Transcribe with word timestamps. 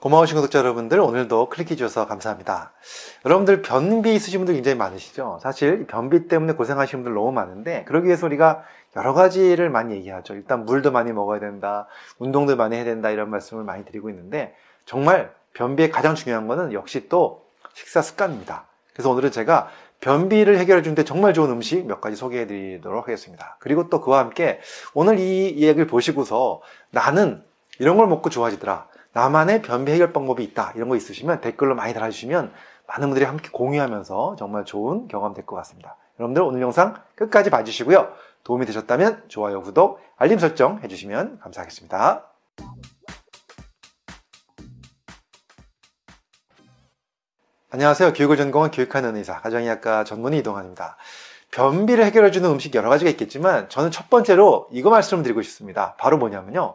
고마우신 0.00 0.36
구독자 0.36 0.58
여러분들 0.58 1.00
오늘도 1.00 1.48
클릭해 1.48 1.74
주셔서 1.74 2.06
감사합니다. 2.06 2.72
여러분들 3.24 3.62
변비 3.62 4.14
있으신 4.14 4.40
분들 4.40 4.54
굉장히 4.54 4.76
많으시죠? 4.76 5.38
사실 5.42 5.80
이 5.80 5.86
변비 5.86 6.28
때문에 6.28 6.52
고생하시는 6.52 7.02
분들 7.02 7.14
너무 7.14 7.32
많은데 7.32 7.84
그러기 7.84 8.06
위해서 8.06 8.26
우리가 8.26 8.62
여러 8.94 9.14
가지를 9.14 9.70
많이 9.70 9.94
얘기하죠. 9.94 10.34
일단 10.34 10.66
물도 10.66 10.92
많이 10.92 11.12
먹어야 11.12 11.40
된다, 11.40 11.86
운동도 12.18 12.56
많이 12.56 12.76
해야 12.76 12.84
된다 12.84 13.08
이런 13.08 13.30
말씀을 13.30 13.64
많이 13.64 13.86
드리고 13.86 14.10
있는데 14.10 14.54
정말 14.84 15.34
변비의 15.54 15.90
가장 15.90 16.14
중요한 16.14 16.46
거는 16.46 16.74
역시 16.74 17.08
또 17.08 17.46
식사 17.72 18.02
습관입니다. 18.02 18.66
그래서 18.92 19.10
오늘은 19.10 19.30
제가 19.30 19.70
변비를 20.00 20.58
해결해 20.58 20.82
주는데 20.82 21.04
정말 21.04 21.32
좋은 21.32 21.50
음식 21.50 21.86
몇 21.86 22.02
가지 22.02 22.16
소개해 22.16 22.46
드리도록 22.46 23.04
하겠습니다. 23.04 23.56
그리고 23.60 23.88
또 23.88 24.02
그와 24.02 24.18
함께 24.18 24.60
오늘 24.92 25.18
이 25.18 25.48
이야기를 25.48 25.86
보시고서 25.86 26.60
나는 26.90 27.42
이런 27.78 27.96
걸 27.96 28.06
먹고 28.08 28.28
좋아지더라. 28.28 28.88
나만의 29.16 29.62
변비 29.62 29.92
해결 29.92 30.12
방법이 30.12 30.44
있다. 30.44 30.72
이런 30.76 30.90
거 30.90 30.96
있으시면 30.96 31.40
댓글로 31.40 31.74
많이 31.74 31.94
달아주시면 31.94 32.52
많은 32.86 33.08
분들이 33.08 33.24
함께 33.24 33.48
공유하면서 33.50 34.36
정말 34.38 34.66
좋은 34.66 35.08
경험 35.08 35.32
될 35.32 35.46
것 35.46 35.56
같습니다. 35.56 35.96
여러분들 36.20 36.42
오늘 36.42 36.60
영상 36.60 36.94
끝까지 37.14 37.48
봐주시고요. 37.48 38.12
도움이 38.44 38.66
되셨다면 38.66 39.24
좋아요, 39.28 39.62
구독, 39.62 40.00
알림 40.18 40.38
설정 40.38 40.80
해주시면 40.82 41.38
감사하겠습니다. 41.38 42.26
안녕하세요. 47.70 48.12
교육을 48.12 48.36
전공한 48.36 48.70
교육하는 48.70 49.16
의사, 49.16 49.40
가정의학과 49.40 50.04
전문의 50.04 50.40
이동환입니다. 50.40 50.98
변비를 51.52 52.04
해결해주는 52.04 52.50
음식 52.50 52.74
여러 52.74 52.90
가지가 52.90 53.10
있겠지만 53.12 53.70
저는 53.70 53.90
첫 53.90 54.10
번째로 54.10 54.68
이거 54.72 54.90
말씀드리고 54.90 55.40
싶습니다. 55.40 55.94
바로 55.96 56.18
뭐냐면요. 56.18 56.74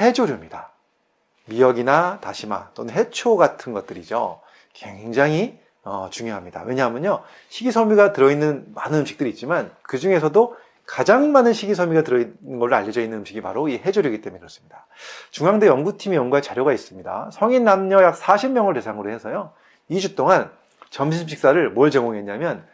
해조류입니다. 0.00 0.71
미역이나 1.46 2.20
다시마 2.20 2.70
또는 2.74 2.94
해초 2.94 3.36
같은 3.36 3.72
것들이죠. 3.72 4.40
굉장히 4.72 5.58
어, 5.84 6.08
중요합니다. 6.10 6.62
왜냐하면요. 6.62 7.22
식이섬유가 7.48 8.12
들어있는 8.12 8.66
많은 8.74 9.00
음식들이 9.00 9.30
있지만 9.30 9.72
그 9.82 9.98
중에서도 9.98 10.56
가장 10.86 11.32
많은 11.32 11.52
식이섬유가 11.52 12.02
들어있는 12.02 12.58
걸로 12.58 12.76
알려져 12.76 13.00
있는 13.00 13.18
음식이 13.18 13.40
바로 13.40 13.68
이 13.68 13.78
해조류이기 13.78 14.20
때문에 14.20 14.38
그렇습니다. 14.38 14.86
중앙대 15.30 15.66
연구팀이 15.66 16.16
연구한 16.16 16.42
자료가 16.42 16.72
있습니다. 16.72 17.30
성인 17.32 17.64
남녀 17.64 18.02
약 18.02 18.14
40명을 18.14 18.74
대상으로 18.74 19.10
해서요. 19.10 19.52
2주 19.90 20.16
동안 20.16 20.50
점심 20.90 21.26
식사를 21.26 21.70
뭘 21.70 21.90
제공했냐면 21.90 22.66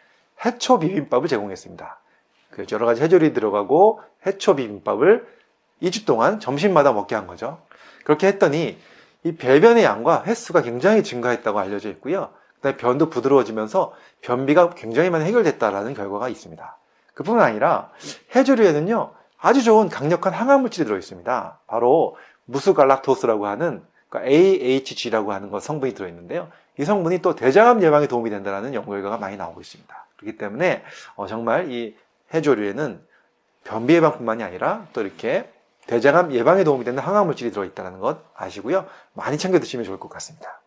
해초 0.45 0.79
비빔밥을 0.79 1.29
제공했습니다. 1.29 1.99
그 2.51 2.67
여러 2.73 2.87
가지 2.87 3.03
해조류 3.03 3.33
들어가고 3.33 4.01
해초 4.27 4.57
비빔밥을 4.57 5.27
2주 5.83 6.07
동안 6.07 6.41
점심마다 6.41 6.93
먹게 6.93 7.15
한 7.15 7.27
거죠. 7.27 7.61
그렇게 8.09 8.27
했더니 8.27 8.79
이 9.23 9.33
배변의 9.33 9.85
양과 9.85 10.25
횟수가 10.25 10.63
굉장히 10.63 11.03
증가했다고 11.03 11.59
알려져 11.59 11.91
있고요. 11.91 12.31
그다음에 12.57 12.79
변도 12.79 13.11
부드러워지면서 13.11 13.95
변비가 14.23 14.71
굉장히 14.71 15.11
많이 15.11 15.27
해결됐다라는 15.27 15.93
결과가 15.93 16.31
있습니다. 16.31 16.77
그뿐만 17.13 17.45
아니라 17.45 17.91
해조류에는요 18.35 19.13
아주 19.37 19.63
좋은 19.63 19.91
강력한 19.91 20.33
항암 20.33 20.63
물질이 20.63 20.87
들어 20.87 20.97
있습니다. 20.97 21.59
바로 21.67 22.17
무스갈락토스라고 22.47 23.47
하는 23.47 23.83
그러니까 24.09 24.33
AHG라고 24.33 25.35
하는 25.35 25.51
것 25.51 25.63
성분이 25.63 25.93
들어 25.93 26.09
있는데요. 26.09 26.49
이 26.79 26.87
성분이 26.87 27.19
또 27.19 27.35
대장암 27.35 27.83
예방에 27.83 28.07
도움이 28.07 28.31
된다는 28.31 28.73
연구 28.73 28.93
결과가 28.93 29.19
많이 29.19 29.37
나오고 29.37 29.61
있습니다. 29.61 30.07
그렇기 30.17 30.39
때문에 30.39 30.83
어, 31.17 31.27
정말 31.27 31.71
이 31.71 31.95
해조류에는 32.33 33.07
변비 33.65 33.97
예방뿐만이 33.97 34.43
아니라 34.45 34.87
또 34.95 35.03
이렇게 35.03 35.53
대장암 35.89 36.33
예방에 36.33 36.65
도움이 36.65 36.85
되는 36.85 37.03
항암물질이 37.03 37.51
들어있다는 37.51 37.99
것 37.99 38.19
아시고요. 38.35 38.87
많이 39.15 39.39
챙겨 39.39 39.59
드시면 39.59 39.85
좋을 39.85 39.99
것 39.99 40.09
같습니다. 40.11 40.61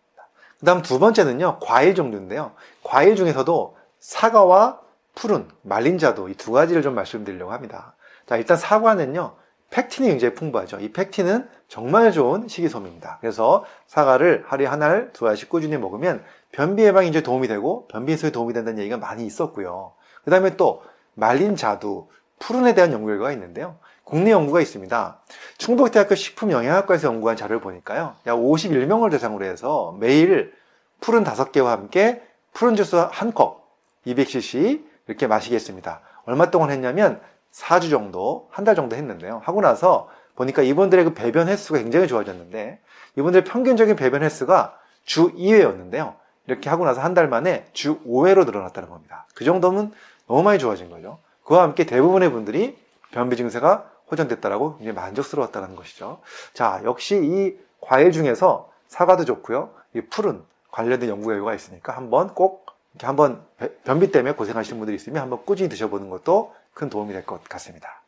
그 0.59 0.65
다음 0.65 0.81
두 0.81 0.99
번째는요, 0.99 1.59
과일 1.61 1.95
종류인데요. 1.95 2.51
과일 2.83 3.15
중에서도 3.15 3.77
사과와 3.99 4.79
푸른, 5.15 5.47
말린 5.61 5.97
자두 5.97 6.29
이두 6.29 6.51
가지를 6.51 6.81
좀 6.81 6.95
말씀드리려고 6.95 7.51
합니다. 7.51 7.95
자, 8.25 8.35
일단 8.35 8.57
사과는요, 8.57 9.35
팩틴이 9.69 10.07
굉장히 10.07 10.33
풍부하죠. 10.33 10.79
이 10.79 10.91
팩틴은 10.91 11.49
정말 11.67 12.11
좋은 12.11 12.47
식이섬유입니다. 12.47 13.19
그래서 13.21 13.63
사과를 13.87 14.43
하루에 14.47 14.65
한 14.65 14.81
알, 14.81 15.13
두 15.13 15.27
알씩 15.27 15.49
꾸준히 15.49 15.77
먹으면 15.77 16.23
변비 16.51 16.83
예방에 16.83 17.07
이제 17.07 17.21
도움이 17.21 17.47
되고 17.47 17.87
변비 17.87 18.11
해소에 18.11 18.31
도움이 18.31 18.53
된다는 18.53 18.79
얘기가 18.79 18.97
많이 18.97 19.25
있었고요. 19.25 19.93
그 20.23 20.31
다음에 20.31 20.57
또 20.57 20.83
말린 21.13 21.55
자두, 21.55 22.07
푸른에 22.39 22.73
대한 22.73 22.91
연구 22.91 23.07
결과가 23.07 23.31
있는데요. 23.33 23.77
국내 24.03 24.31
연구가 24.31 24.61
있습니다. 24.61 25.19
충북대학교 25.57 26.15
식품영양학과에서 26.15 27.07
연구한 27.07 27.37
자료를 27.37 27.61
보니까요. 27.61 28.15
약 28.25 28.35
51명을 28.37 29.11
대상으로 29.11 29.45
해서 29.45 29.95
매일 29.99 30.53
푸른 30.99 31.23
5개와 31.23 31.65
함께 31.65 32.21
푸른 32.53 32.75
주스 32.75 32.95
한 32.95 33.33
컵, 33.33 33.65
200cc 34.05 34.81
이렇게 35.07 35.27
마시게 35.27 35.55
했습니다. 35.55 36.01
얼마 36.25 36.51
동안 36.51 36.71
했냐면 36.71 37.21
4주 37.53 37.89
정도, 37.89 38.47
한 38.51 38.65
달 38.65 38.75
정도 38.75 38.95
했는데요. 38.95 39.41
하고 39.43 39.61
나서 39.61 40.09
보니까 40.35 40.61
이분들의 40.61 41.05
그 41.05 41.13
배변 41.13 41.47
횟수가 41.47 41.79
굉장히 41.79 42.07
좋아졌는데 42.07 42.79
이분들의 43.17 43.43
평균적인 43.45 43.95
배변 43.95 44.23
횟수가 44.23 44.77
주 45.05 45.33
2회였는데요. 45.33 46.15
이렇게 46.47 46.69
하고 46.69 46.85
나서 46.85 47.01
한 47.01 47.13
달 47.13 47.27
만에 47.27 47.65
주 47.73 47.99
5회로 48.03 48.45
늘어났다는 48.45 48.89
겁니다. 48.89 49.25
그 49.35 49.43
정도면 49.45 49.91
너무 50.27 50.43
많이 50.43 50.59
좋아진 50.59 50.89
거죠. 50.89 51.19
그와 51.43 51.63
함께 51.63 51.85
대부분의 51.85 52.31
분들이 52.31 52.77
변비 53.11 53.35
증세가 53.37 53.89
호전됐다라고 54.11 54.77
굉장히 54.77 54.95
만족스러웠다는 54.95 55.75
것이죠. 55.75 56.19
자, 56.53 56.81
역시 56.83 57.15
이 57.23 57.57
과일 57.79 58.11
중에서 58.11 58.69
사과도 58.87 59.25
좋고요. 59.25 59.69
이 59.95 60.01
풀은 60.01 60.43
관련된 60.71 61.09
연구 61.09 61.27
결과가 61.27 61.53
있으니까 61.53 61.95
한번 61.95 62.33
꼭 62.33 62.65
이렇게 62.93 63.05
한번 63.05 63.41
변비 63.83 64.11
때문에 64.11 64.35
고생하시는 64.35 64.77
분들이 64.77 64.95
있으면 64.95 65.21
한번 65.21 65.45
꾸준히 65.45 65.69
드셔보는 65.69 66.09
것도 66.09 66.53
큰 66.73 66.89
도움이 66.89 67.13
될 67.13 67.25
것 67.25 67.43
같습니다. 67.45 68.00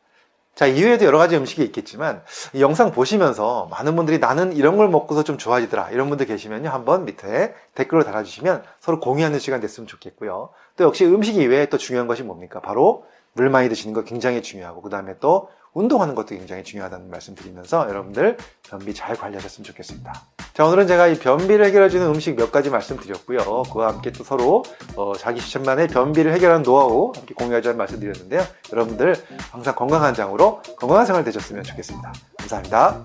자, 0.54 0.66
이외에도 0.66 1.04
여러 1.04 1.18
가지 1.18 1.36
음식이 1.36 1.62
있겠지만 1.64 2.22
이 2.52 2.62
영상 2.62 2.92
보시면서 2.92 3.66
많은 3.70 3.96
분들이 3.96 4.18
나는 4.18 4.52
이런 4.52 4.76
걸 4.76 4.88
먹고서 4.88 5.24
좀 5.24 5.36
좋아지더라 5.36 5.90
이런 5.90 6.08
분들 6.08 6.26
계시면요 6.26 6.70
한번 6.70 7.04
밑에 7.04 7.54
댓글로 7.74 8.04
달아주시면 8.04 8.62
서로 8.78 9.00
공유하는 9.00 9.38
시간 9.40 9.60
됐으면 9.60 9.88
좋겠고요. 9.88 10.50
또 10.76 10.84
역시 10.84 11.04
음식 11.06 11.36
이외에 11.36 11.66
또 11.66 11.76
중요한 11.76 12.06
것이 12.06 12.22
뭡니까? 12.22 12.60
바로 12.60 13.04
물 13.32 13.50
많이 13.50 13.68
드시는 13.68 13.94
거 13.94 14.04
굉장히 14.04 14.42
중요하고 14.42 14.80
그 14.80 14.90
다음에 14.90 15.16
또 15.18 15.48
운동하는 15.72 16.14
것도 16.14 16.28
굉장히 16.28 16.62
중요하다는 16.62 17.10
말씀 17.10 17.34
드리면서 17.34 17.88
여러분들 17.88 18.36
변비 18.62 18.94
잘 18.94 19.16
관리하셨으면 19.16 19.64
좋겠습니다. 19.64 20.12
자 20.54 20.64
오늘은 20.64 20.86
제가 20.86 21.08
이 21.08 21.18
변비를 21.18 21.66
해결해주는 21.66 22.06
음식 22.06 22.36
몇 22.36 22.52
가지 22.52 22.70
말씀드렸고요. 22.70 23.64
그와 23.72 23.88
함께 23.88 24.12
또 24.12 24.22
서로 24.22 24.62
어, 24.94 25.12
자기 25.16 25.40
실천만의 25.40 25.88
변비를 25.88 26.32
해결하는 26.32 26.62
노하우 26.62 27.10
함께 27.12 27.34
공유하자는 27.34 27.76
말씀드렸는데요. 27.76 28.40
여러분들 28.72 29.16
항상 29.50 29.74
건강한 29.74 30.14
장으로 30.14 30.62
건강한 30.76 31.06
생활 31.06 31.24
되셨으면 31.24 31.64
좋겠습니다. 31.64 32.12
감사합니다. 32.38 33.02